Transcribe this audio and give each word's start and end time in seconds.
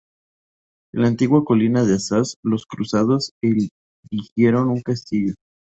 En 0.95 1.03
la 1.03 1.09
antigua 1.09 1.45
colina 1.45 1.83
de 1.85 1.93
Azaz 1.93 2.37
los 2.41 2.65
cruzados 2.65 3.33
erigieron 4.11 4.69
un 4.69 4.81
castillo. 4.81 5.35